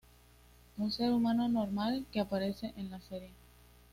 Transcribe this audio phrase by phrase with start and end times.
[0.79, 3.33] Un ser humano normal que aparece en la serie.